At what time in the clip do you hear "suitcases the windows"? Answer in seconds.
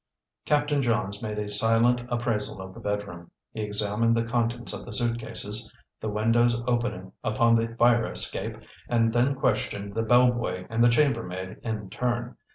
4.93-6.59